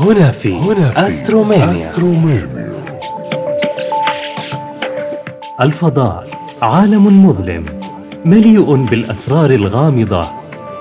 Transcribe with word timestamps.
هنا 0.00 0.30
في, 0.30 0.54
هنا 0.54 0.90
في 0.90 1.08
أسترومانيا. 1.08 1.72
أسترومانيا. 1.72 2.72
الفضاء 5.60 6.26
عالم 6.62 7.26
مظلم 7.26 7.66
مليء 8.24 8.74
بالأسرار 8.76 9.50
الغامضة 9.50 10.28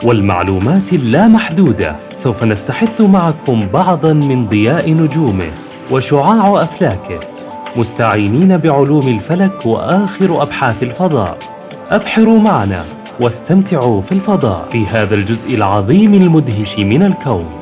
والمعلومات 0.03 0.93
اللامحدودة. 0.93 1.95
سوف 2.13 2.43
نستحث 2.43 3.01
معكم 3.01 3.59
بعضا 3.73 4.13
من 4.13 4.47
ضياء 4.47 4.91
نجومه 4.93 5.51
وشعاع 5.91 6.63
أفلاكه 6.63 7.19
مستعينين 7.75 8.57
بعلوم 8.57 9.07
الفلك 9.07 9.65
وآخر 9.65 10.41
أبحاث 10.41 10.83
الفضاء. 10.83 11.37
أبحروا 11.89 12.39
معنا 12.39 12.85
واستمتعوا 13.19 14.01
في 14.01 14.11
الفضاء. 14.11 14.67
في 14.71 14.85
هذا 14.85 15.15
الجزء 15.15 15.55
العظيم 15.55 16.13
المدهش 16.13 16.79
من 16.79 17.03
الكون. 17.03 17.58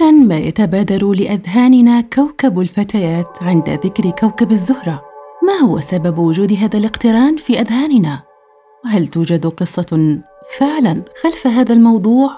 كثيرا 0.00 0.10
ما 0.10 0.38
يتبادر 0.38 1.12
لأذهاننا 1.12 2.00
كوكب 2.00 2.60
الفتيات 2.60 3.42
عند 3.42 3.70
ذكر 3.70 4.10
كوكب 4.10 4.52
الزهرة. 4.52 5.02
ما 5.46 5.68
هو 5.68 5.80
سبب 5.80 6.18
وجود 6.18 6.52
هذا 6.52 6.78
الاقتران 6.78 7.36
في 7.36 7.60
أذهاننا؟ 7.60 8.22
وهل 8.84 9.08
توجد 9.08 9.46
قصة 9.46 10.20
فعلا 10.58 11.04
خلف 11.22 11.46
هذا 11.46 11.72
الموضوع؟ 11.72 12.30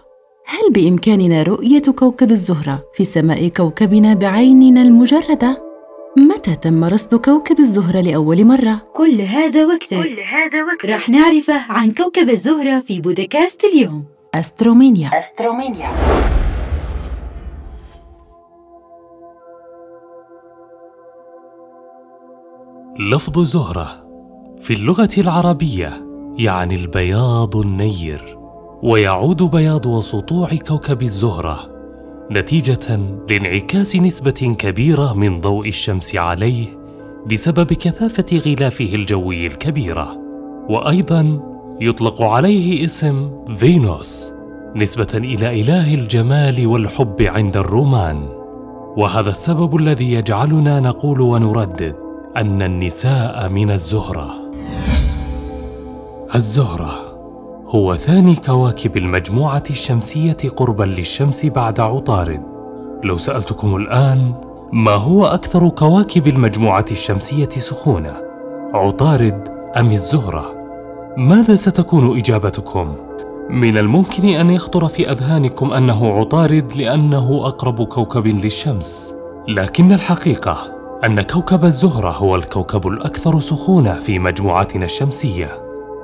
هل 0.46 0.72
بإمكاننا 0.72 1.42
رؤية 1.42 1.82
كوكب 1.98 2.30
الزهرة 2.30 2.84
في 2.94 3.04
سماء 3.04 3.48
كوكبنا 3.48 4.14
بعيننا 4.14 4.82
المجردة؟ 4.82 5.62
متى 6.18 6.56
تم 6.56 6.84
رصد 6.84 7.14
كوكب 7.14 7.58
الزهرة 7.58 8.00
لأول 8.00 8.44
مرة؟ 8.44 8.82
كل 8.94 9.20
هذا 9.20 9.66
وأكثر 9.66 10.02
كل 10.02 10.20
هذا 10.20 10.64
وأكثر 10.64 10.88
راح 10.88 11.08
نعرفه 11.08 11.72
عن 11.72 11.90
كوكب 11.90 12.30
الزهرة 12.30 12.80
في 12.80 13.00
بودكاست 13.00 13.64
اليوم. 13.64 14.04
أسترومينيا. 14.34 15.10
أسترومينيا. 15.18 15.90
لفظ 22.98 23.38
زهرة 23.38 23.86
في 24.60 24.72
اللغة 24.72 25.08
العربية 25.18 26.06
يعني 26.38 26.74
البياض 26.74 27.56
النير 27.56 28.38
ويعود 28.82 29.42
بياض 29.42 29.86
وسطوع 29.86 30.48
كوكب 30.48 31.02
الزهرة 31.02 31.72
نتيجة 32.30 33.00
لانعكاس 33.30 33.96
نسبة 33.96 34.54
كبيرة 34.58 35.12
من 35.12 35.40
ضوء 35.40 35.68
الشمس 35.68 36.16
عليه 36.16 36.66
بسبب 37.30 37.72
كثافة 37.72 38.36
غلافه 38.46 38.94
الجوي 38.94 39.46
الكبيرة. 39.46 40.18
وأيضا 40.68 41.40
يطلق 41.80 42.22
عليه 42.22 42.84
اسم 42.84 43.44
فينوس 43.54 44.32
نسبة 44.76 45.08
إلى 45.14 45.60
إله 45.60 45.94
الجمال 45.94 46.66
والحب 46.66 47.22
عند 47.22 47.56
الرومان. 47.56 48.28
وهذا 48.96 49.30
السبب 49.30 49.76
الذي 49.76 50.12
يجعلنا 50.12 50.80
نقول 50.80 51.20
ونردد 51.20 52.01
أن 52.36 52.62
النساء 52.62 53.48
من 53.48 53.70
الزهرة. 53.70 54.30
الزهرة 56.34 56.92
هو 57.66 57.96
ثاني 57.96 58.34
كواكب 58.34 58.96
المجموعة 58.96 59.62
الشمسية 59.70 60.36
قربا 60.56 60.84
للشمس 60.84 61.46
بعد 61.46 61.80
عطارد. 61.80 62.42
لو 63.04 63.16
سألتكم 63.18 63.76
الآن 63.76 64.34
ما 64.72 64.92
هو 64.92 65.26
أكثر 65.26 65.68
كواكب 65.68 66.26
المجموعة 66.26 66.84
الشمسية 66.90 67.48
سخونة؟ 67.48 68.16
عطارد 68.74 69.48
أم 69.76 69.92
الزهرة؟ 69.92 70.54
ماذا 71.16 71.56
ستكون 71.56 72.18
إجابتكم؟ 72.18 72.94
من 73.50 73.78
الممكن 73.78 74.28
أن 74.28 74.50
يخطر 74.50 74.88
في 74.88 75.10
أذهانكم 75.10 75.72
أنه 75.72 76.18
عطارد 76.18 76.72
لأنه 76.76 77.40
أقرب 77.46 77.82
كوكب 77.82 78.26
للشمس. 78.26 79.14
لكن 79.48 79.92
الحقيقة 79.92 80.71
أن 81.04 81.22
كوكب 81.22 81.64
الزهرة 81.64 82.10
هو 82.10 82.36
الكوكب 82.36 82.86
الأكثر 82.86 83.40
سخونة 83.40 83.94
في 83.94 84.18
مجموعتنا 84.18 84.84
الشمسية، 84.84 85.48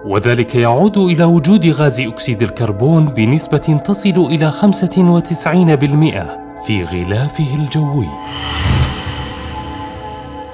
وذلك 0.05 0.55
يعود 0.55 0.99
إلى 0.99 1.25
وجود 1.25 1.67
غاز 1.67 2.01
أكسيد 2.01 2.43
الكربون 2.43 3.05
بنسبة 3.05 3.81
تصل 3.85 4.11
إلى 4.11 4.51
95% 4.51 6.37
في 6.67 6.85
غلافه 6.85 7.55
الجوي. 7.55 8.09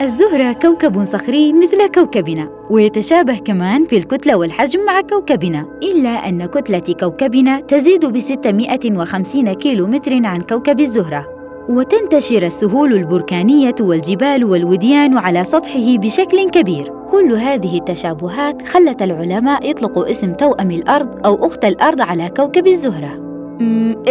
الزهرة 0.03 0.53
كوكب 0.53 1.04
صخري 1.04 1.53
مثل 1.53 1.87
كوكبنا 1.94 2.49
ويتشابه 2.71 3.38
كمان 3.38 3.87
في 3.87 3.97
الكتلة 3.97 4.37
والحجم 4.37 4.87
مع 4.87 5.00
كوكبنا 5.00 5.66
إلا 5.83 6.28
أن 6.28 6.47
كتلة 6.47 6.94
كوكبنا 7.00 7.60
تزيد 7.60 8.06
ب 8.06 8.19
650 8.19 9.53
كيلو 9.53 9.87
متر 9.87 10.27
عن 10.27 10.41
كوكب 10.41 10.81
الزهرة 10.81 11.34
وتنتشر 11.69 12.43
السهول 12.43 12.93
البركانية 12.93 13.75
والجبال 13.81 14.45
والوديان 14.45 15.19
على 15.19 15.45
سطحه 15.45 15.97
بشكل 15.97 16.51
كبير. 16.51 16.93
كل 17.11 17.33
هذه 17.33 17.79
التشابهات 17.79 18.69
خلت 18.69 19.03
العلماء 19.03 19.71
يطلقوا 19.71 20.11
اسم 20.11 20.35
توأم 20.35 20.71
الأرض 20.71 21.27
أو 21.27 21.47
أخت 21.47 21.65
الأرض 21.65 22.01
على 22.01 22.31
كوكب 22.37 22.67
الزهرة. 22.67 23.25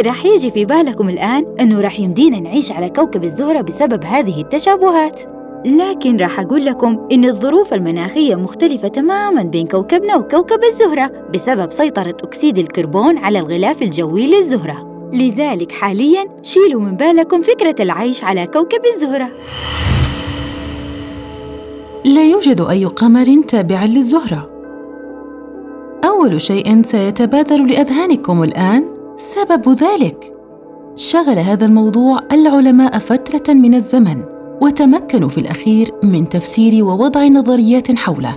رح 0.05 0.25
يجي 0.25 0.51
في 0.51 0.65
بالكم 0.65 1.09
الآن 1.09 1.45
أنه 1.59 1.81
رح 1.81 1.99
يمدينا 1.99 2.39
نعيش 2.39 2.71
على 2.71 2.89
كوكب 2.89 3.23
الزهرة 3.23 3.61
بسبب 3.61 4.03
هذه 4.03 4.41
التشابهات. 4.41 5.21
لكن 5.65 6.17
راح 6.17 6.39
أقول 6.39 6.65
لكم 6.65 7.07
إن 7.11 7.25
الظروف 7.25 7.73
المناخية 7.73 8.35
مختلفة 8.35 8.87
تماماً 8.87 9.43
بين 9.43 9.67
كوكبنا 9.67 10.15
وكوكب 10.15 10.63
الزهرة 10.63 11.11
بسبب 11.33 11.71
سيطرة 11.71 12.17
أكسيد 12.23 12.57
الكربون 12.57 13.17
على 13.17 13.39
الغلاف 13.39 13.81
الجوي 13.81 14.27
للزهرة. 14.27 14.92
لذلك 15.13 15.71
حالياً 15.71 16.25
شيلوا 16.43 16.81
من 16.81 16.95
بالكم 16.95 17.41
فكرة 17.41 17.75
العيش 17.79 18.23
على 18.23 18.47
كوكب 18.47 18.81
الزهرة. 18.95 19.29
لا 22.05 22.23
يوجد 22.25 22.61
أي 22.61 22.85
قمر 22.85 23.41
تابع 23.47 23.85
للزهرة. 23.85 24.49
أول 26.05 26.41
شيء 26.41 26.81
سيتبادر 26.81 27.63
لأذهانكم 27.63 28.43
الآن 28.43 28.87
سبب 29.15 29.69
ذلك. 29.69 30.33
شغل 30.95 31.39
هذا 31.39 31.65
الموضوع 31.65 32.19
العلماء 32.31 32.99
فترة 32.99 33.53
من 33.53 33.73
الزمن 33.73 34.23
وتمكنوا 34.61 35.29
في 35.29 35.37
الأخير 35.37 35.91
من 36.03 36.29
تفسير 36.29 36.83
ووضع 36.83 37.27
نظريات 37.27 37.95
حوله. 37.95 38.35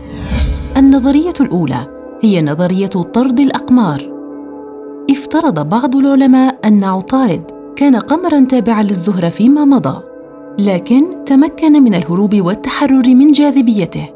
النظرية 0.76 1.34
الأولى 1.40 1.86
هي 2.22 2.42
نظرية 2.42 2.86
طرد 2.86 3.40
الأقمار. 3.40 4.15
افترض 5.10 5.68
بعض 5.68 5.96
العلماء 5.96 6.58
أن 6.64 6.84
عطارد 6.84 7.42
كان 7.76 7.96
قمرا 7.96 8.40
تابعا 8.40 8.82
للزهرة 8.82 9.28
فيما 9.28 9.64
مضى 9.64 10.00
لكن 10.58 11.24
تمكن 11.26 11.82
من 11.82 11.94
الهروب 11.94 12.40
والتحرر 12.40 13.14
من 13.14 13.32
جاذبيته. 13.32 14.08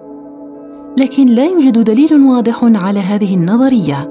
لكن 0.97 1.27
لا 1.27 1.45
يوجد 1.47 1.79
دليل 1.79 2.25
واضح 2.25 2.61
على 2.63 3.01
هذه 3.01 3.35
النظرية 3.35 4.11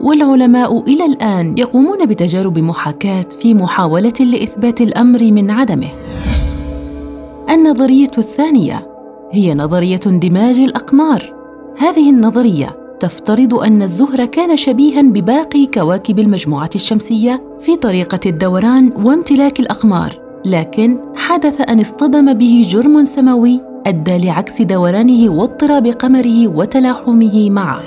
والعلماء 0.00 0.80
إلى 0.80 1.04
الآن 1.04 1.54
يقومون 1.58 2.06
بتجارب 2.06 2.58
محاكاة 2.58 3.26
في 3.40 3.54
محاولة 3.54 4.12
لإثبات 4.20 4.80
الأمر 4.80 5.22
من 5.22 5.50
عدمه. 5.50 5.90
النظرية 7.50 8.10
الثانية 8.18 8.88
هي 9.32 9.54
نظرية 9.54 10.00
اندماج 10.06 10.58
الأقمار. 10.58 11.34
هذه 11.78 12.10
النظرية 12.10 12.83
تفترض 13.04 13.54
أن 13.54 13.82
الزهر 13.82 14.24
كان 14.24 14.56
شبيها 14.56 15.02
بباقي 15.02 15.66
كواكب 15.66 16.18
المجموعة 16.18 16.70
الشمسية 16.74 17.42
في 17.60 17.76
طريقة 17.76 18.20
الدوران 18.26 18.92
وامتلاك 18.96 19.60
الأقمار، 19.60 20.20
لكن 20.44 20.98
حدث 21.16 21.60
أن 21.60 21.80
اصطدم 21.80 22.32
به 22.32 22.62
جرم 22.68 23.04
سماوي 23.04 23.60
أدى 23.86 24.18
لعكس 24.18 24.62
دورانه 24.62 25.30
واضطراب 25.30 25.86
قمره 25.86 26.48
وتلاحمه 26.48 27.50
معه. 27.50 27.82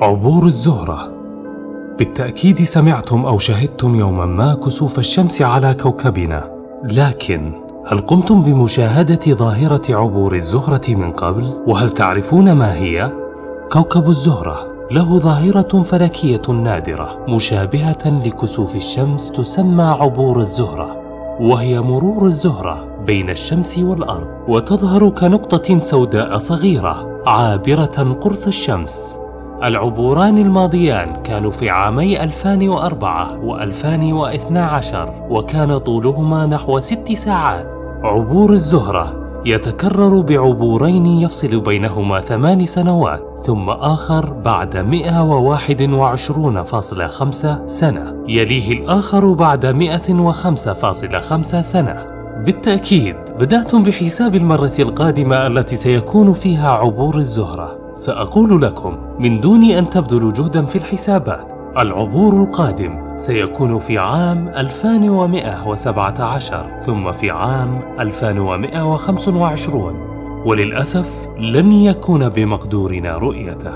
عبور 0.00 0.46
الزهرة 0.46 1.12
بالتأكيد 1.98 2.56
سمعتم 2.56 3.26
أو 3.26 3.38
شهدتم 3.38 3.94
يوما 3.94 4.26
ما 4.26 4.54
كسوف 4.54 4.98
الشمس 4.98 5.42
على 5.42 5.74
كوكبنا، 5.82 6.50
لكن 6.92 7.52
هل 7.86 8.00
قمتم 8.00 8.42
بمشاهدة 8.42 9.34
ظاهرة 9.34 9.82
عبور 9.90 10.34
الزهرة 10.34 10.80
من 10.88 11.12
قبل؟ 11.12 11.62
وهل 11.66 11.90
تعرفون 11.90 12.52
ما 12.52 12.74
هي؟ 12.74 13.12
كوكب 13.72 14.08
الزهرة 14.08 14.56
له 14.90 15.18
ظاهرة 15.18 15.82
فلكية 15.82 16.42
نادرة 16.48 17.24
مشابهة 17.28 18.22
لكسوف 18.26 18.76
الشمس 18.76 19.30
تسمى 19.30 19.84
عبور 19.84 20.38
الزهرة، 20.38 20.96
وهي 21.40 21.80
مرور 21.80 22.26
الزهرة 22.26 22.86
بين 23.06 23.30
الشمس 23.30 23.78
والأرض، 23.78 24.28
وتظهر 24.48 25.10
كنقطة 25.10 25.78
سوداء 25.78 26.38
صغيرة 26.38 27.22
عابرة 27.26 28.16
قرص 28.20 28.46
الشمس. 28.46 29.18
العبوران 29.62 30.38
الماضيان 30.38 31.22
كانوا 31.22 31.50
في 31.50 31.70
عامي 31.70 32.22
2004 32.22 33.28
و2012 33.28 35.30
وكان 35.30 35.78
طولهما 35.78 36.46
نحو 36.46 36.78
ست 36.78 37.12
ساعات 37.12 37.73
عبور 38.04 38.52
الزهرة 38.52 39.24
يتكرر 39.46 40.20
بعبورين 40.20 41.06
يفصل 41.06 41.60
بينهما 41.60 42.20
ثمان 42.20 42.64
سنوات 42.64 43.38
ثم 43.38 43.70
آخر 43.70 44.32
بعد 44.32 44.76
121.5 44.76 47.62
سنة. 47.66 48.24
يليه 48.28 48.72
الآخر 48.72 49.32
بعد 49.32 49.66
105.5 49.66 51.60
سنة. 51.60 52.06
بالتأكيد 52.44 53.16
بدأتم 53.38 53.82
بحساب 53.82 54.34
المرة 54.34 54.72
القادمة 54.78 55.46
التي 55.46 55.76
سيكون 55.76 56.32
فيها 56.32 56.70
عبور 56.70 57.16
الزهرة. 57.16 57.78
سأقول 57.94 58.62
لكم 58.62 58.96
من 59.18 59.40
دون 59.40 59.64
أن 59.64 59.90
تبذلوا 59.90 60.32
جهدا 60.32 60.64
في 60.64 60.76
الحسابات 60.76 61.52
العبور 61.78 62.42
القادم. 62.42 63.03
سيكون 63.16 63.78
في 63.78 63.98
عام 63.98 64.48
2117 64.48 66.78
ثم 66.80 67.12
في 67.12 67.30
عام 67.30 67.82
2125 68.00 69.94
وللأسف 70.46 71.28
لن 71.38 71.72
يكون 71.72 72.28
بمقدورنا 72.28 73.18
رؤيته. 73.18 73.72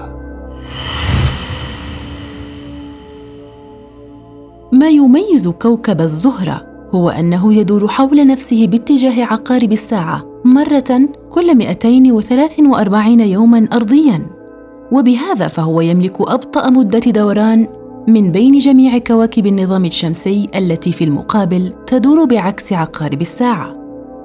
ما 4.73 4.89
يميز 4.89 5.49
كوكب 5.49 6.01
الزهرة 6.01 6.67
هو 6.95 7.11
أنه 7.11 7.55
يدور 7.55 7.89
حول 7.89 8.27
نفسه 8.27 8.67
باتجاه 8.67 9.25
عقارب 9.25 9.73
الساعة 9.73 10.25
مرة 10.45 11.09
كل 11.31 11.57
243 11.57 13.21
يوماً 13.21 13.69
أرضياً. 13.73 14.27
وبهذا 14.93 15.47
فهو 15.47 15.81
يملك 15.81 16.21
أبطأ 16.21 16.71
مدة 16.71 16.99
دوران 16.99 17.67
من 18.09 18.33
بين 18.33 18.59
جميع 18.59 18.99
كواكب 18.99 19.47
النظام 19.47 19.85
الشمسي 19.85 20.47
التي 20.55 20.93
في 20.93 21.05
المقابل 21.05 21.73
تدور 21.87 22.25
بعكس 22.25 22.73
عقارب 22.73 23.21
الساعة. 23.21 23.77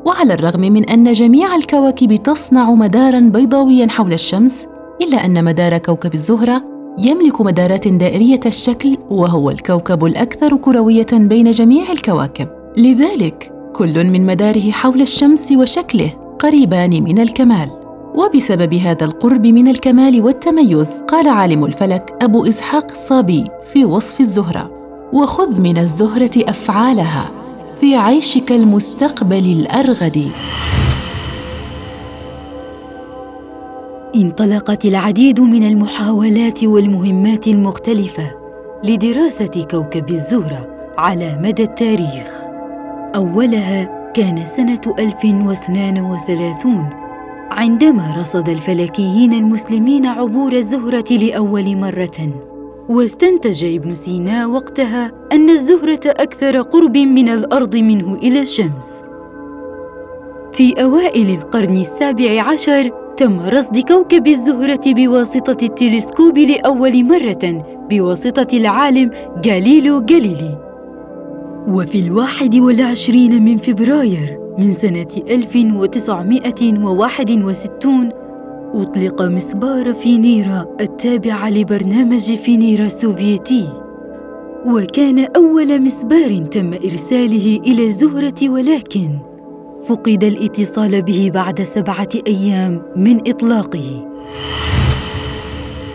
وعلى 0.06 0.34
الرغم 0.34 0.62
من 0.62 0.90
أن 0.90 1.12
جميع 1.12 1.56
الكواكب 1.56 2.16
تصنع 2.16 2.72
مدارا 2.72 3.20
بيضاويا 3.20 3.88
حول 3.88 4.14
الشمس 4.14 4.68
إلا 5.02 5.26
أن 5.26 5.44
مدار 5.44 5.78
كوكب 5.78 6.14
الزهرة 6.14 6.64
يملك 7.00 7.42
مدارات 7.42 7.88
دائرية 7.88 8.40
الشكل 8.46 8.98
وهو 9.10 9.50
الكوكب 9.50 10.06
الأكثر 10.06 10.58
كروية 10.58 11.08
بين 11.14 11.52
جميع 11.52 11.92
الكواكب. 11.92 12.48
لذلك 12.78 13.52
كل 13.74 14.04
من 14.04 14.26
مداره 14.26 14.72
حول 14.72 15.02
الشمس 15.02 15.52
وشكله 15.52 16.14
قريبان 16.40 17.04
من 17.04 17.20
الكمال. 17.20 17.83
وبسبب 18.16 18.74
هذا 18.74 19.06
القرب 19.06 19.48
من 19.48 19.68
الكمال 19.68 20.22
والتميز 20.22 21.02
قال 21.08 21.28
عالم 21.28 21.66
الفلك 21.66 22.14
أبو 22.22 22.46
إسحاق 22.46 22.92
الصابي 22.92 23.46
في 23.74 23.86
وصف 23.86 24.20
الزهرة 24.20 24.72
وخذ 25.14 25.62
من 25.62 25.78
الزهرة 25.78 26.32
أفعالها 26.38 27.32
في 27.82 27.96
عيشك 27.96 28.52
المستقبل 28.52 29.60
الأرغد. 29.60 30.32
انطلقت 34.16 34.86
العديد 34.86 35.42
من 35.42 35.68
المحاولات 35.68 36.64
والمهمات 36.64 37.48
المختلفة 37.48 38.32
لدراسة 38.84 39.66
كوكب 39.72 40.10
الزهرة 40.10 40.68
على 40.98 41.40
مدى 41.44 41.64
التاريخ. 41.64 42.42
أولها 43.16 44.12
كان 44.14 44.46
سنة 44.46 44.82
1032 45.00 47.03
عندما 47.54 48.16
رصد 48.18 48.50
الفلكيين 48.50 49.34
المسلمين 49.34 50.06
عبور 50.06 50.54
الزهرة 50.54 51.06
لأول 51.12 51.76
مرة. 51.78 52.30
واستنتج 52.90 53.64
ابن 53.64 53.96
سينا 53.96 54.48
وقتها 54.48 55.12
أن 55.32 55.50
الزهرة 55.50 56.00
أكثر 56.06 56.62
قرب 56.62 56.98
من 56.98 57.30
الأرض 57.30 57.76
منه 57.76 58.16
إلى 58.16 58.42
الشمس. 58.42 59.04
في 60.52 60.84
أوائل 60.84 61.30
القرن 61.30 61.76
السابع 61.76 62.42
عشر 62.42 62.92
تم 63.18 63.40
رصد 63.40 63.78
كوكب 63.78 64.28
الزهرة 64.28 64.94
بواسطة 64.94 65.66
التلسكوب 65.66 66.38
لأول 66.38 67.04
مرة 67.06 67.66
بواسطة 67.90 68.58
العالم 68.58 69.10
غاليلو 69.46 69.98
غاليلي. 69.98 70.58
وفي 71.68 72.00
الواحد 72.00 72.56
والعشرين 72.56 73.46
من 73.46 73.58
فبراير 73.58 74.43
من 74.58 74.74
سنة 74.74 75.08
1961 75.30 78.12
أطلق 78.76 79.22
مسبار 79.22 79.94
فينيرا 79.94 80.66
التابع 80.82 81.50
لبرنامج 81.50 82.36
فينيرا 82.36 82.86
السوفيتي. 82.86 83.70
وكان 84.66 85.28
أول 85.36 85.82
مسبار 85.82 86.38
تم 86.38 86.74
إرساله 86.74 87.60
إلى 87.66 87.86
الزهرة 87.86 88.50
ولكن 88.50 89.10
فقد 89.88 90.24
الاتصال 90.24 91.02
به 91.02 91.32
بعد 91.34 91.64
سبعة 91.64 92.10
أيام 92.28 92.82
من 92.96 93.30
إطلاقه. 93.30 94.10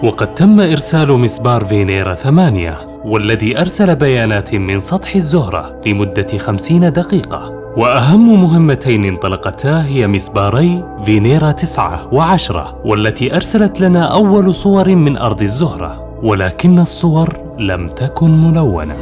وقد 0.02 0.34
تم 0.34 0.60
إرسال 0.60 1.12
مسبار 1.12 1.64
فينيرا 1.64 2.14
ثمانية. 2.14 2.91
والذي 3.04 3.60
أرسل 3.60 3.96
بيانات 3.96 4.54
من 4.54 4.82
سطح 4.82 5.14
الزهرة 5.14 5.80
لمدة 5.86 6.38
خمسين 6.38 6.92
دقيقة. 6.92 7.62
وأهم 7.76 8.42
مهمتين 8.42 9.04
انطلقتا 9.04 9.84
هي 9.84 10.06
مسباري 10.06 10.84
فينيرا 11.04 11.52
تسعة 11.52 12.14
وعشرة 12.14 12.80
والتي 12.84 13.36
أرسلت 13.36 13.80
لنا 13.80 14.04
أول 14.04 14.54
صور 14.54 14.94
من 14.94 15.16
أرض 15.16 15.42
الزهرة 15.42 16.18
ولكن 16.22 16.78
الصور 16.78 17.36
لم 17.58 17.88
تكن 17.88 18.30
ملونة. 18.30 18.96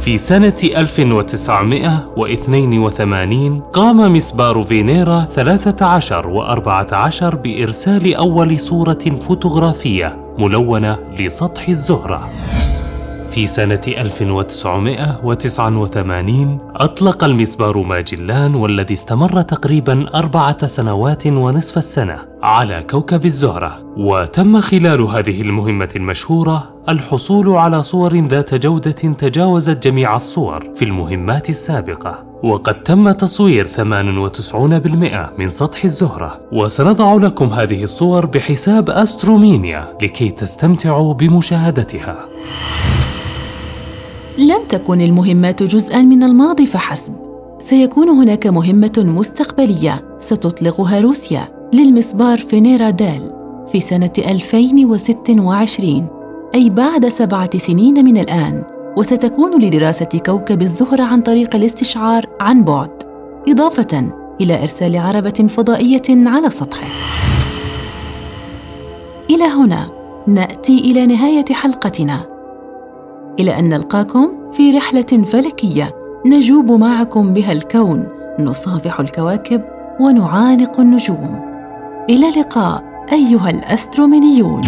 في 0.00 0.18
سنة 0.18 0.54
1982 0.76 3.60
قام 3.60 4.12
مسبار 4.12 4.62
فينيرا 4.62 5.26
13 5.34 6.22
و14 6.22 7.24
بإرسال 7.34 8.14
أول 8.14 8.60
صورة 8.60 8.98
فوتوغرافية 9.20 10.16
ملونة 10.38 10.98
لسطح 11.18 11.68
الزهرة. 11.68 12.30
في 13.34 13.46
سنة 13.46 13.80
1989 13.88 16.58
أطلق 16.76 17.24
المسبار 17.24 17.78
ماجلان 17.78 18.54
والذي 18.54 18.94
استمر 18.94 19.42
تقريبا 19.42 20.06
أربعة 20.14 20.66
سنوات 20.66 21.26
ونصف 21.26 21.78
السنة 21.78 22.18
على 22.42 22.84
كوكب 22.90 23.24
الزهرة. 23.24 23.78
وتم 23.96 24.60
خلال 24.60 25.00
هذه 25.00 25.42
المهمة 25.42 25.88
المشهورة 25.96 26.74
الحصول 26.88 27.48
على 27.48 27.82
صور 27.82 28.26
ذات 28.26 28.54
جودة 28.54 28.90
تجاوزت 28.90 29.88
جميع 29.88 30.16
الصور 30.16 30.64
في 30.76 30.84
المهمات 30.84 31.50
السابقة. 31.50 32.24
وقد 32.44 32.82
تم 32.82 33.10
تصوير 33.10 33.66
98% 33.66 35.32
من 35.38 35.48
سطح 35.48 35.84
الزهرة. 35.84 36.40
وسنضع 36.52 37.14
لكم 37.14 37.46
هذه 37.46 37.84
الصور 37.84 38.26
بحساب 38.26 38.90
أسترومينيا 38.90 39.88
لكي 40.02 40.30
تستمتعوا 40.30 41.14
بمشاهدتها. 41.14 42.28
لم 44.38 44.64
تكن 44.68 45.00
المهمات 45.00 45.62
جزءا 45.62 46.02
من 46.02 46.22
الماضي 46.22 46.66
فحسب. 46.66 47.14
سيكون 47.58 48.08
هناك 48.08 48.46
مهمة 48.46 48.92
مستقبلية 48.98 50.04
ستطلقها 50.18 51.00
روسيا 51.00 51.48
للمسبار 51.72 52.38
فينيرا 52.38 52.90
دال 52.90 53.32
في 53.72 53.80
سنة 53.80 54.10
2026 54.18 56.06
أي 56.54 56.70
بعد 56.70 57.08
سبعة 57.08 57.58
سنين 57.58 58.04
من 58.04 58.16
الآن 58.18 58.64
وستكون 58.96 59.62
لدراسة 59.62 60.20
كوكب 60.26 60.62
الزهرة 60.62 61.02
عن 61.02 61.20
طريق 61.20 61.56
الاستشعار 61.56 62.26
عن 62.40 62.64
بعد 62.64 62.90
إضافة 63.48 64.12
إلى 64.40 64.62
إرسال 64.62 64.96
عربة 64.96 65.46
فضائية 65.48 66.02
على 66.08 66.50
سطحه. 66.50 66.88
إلى 69.30 69.44
هنا 69.44 69.90
نأتي 70.26 70.78
إلى 70.78 71.06
نهاية 71.06 71.44
حلقتنا. 71.50 72.33
إلى 73.38 73.58
أن 73.58 73.68
نلقاكم 73.68 74.50
في 74.52 74.76
رحلة 74.76 75.24
فلكية 75.26 75.94
نجوب 76.26 76.72
معكم 76.72 77.32
بها 77.32 77.52
الكون 77.52 78.08
نصافح 78.40 79.00
الكواكب 79.00 79.62
ونعانق 80.00 80.80
النجوم. 80.80 81.40
إلى 82.10 82.28
اللقاء 82.28 82.84
أيها 83.12 83.50
الأسترومينيون. 83.50 84.62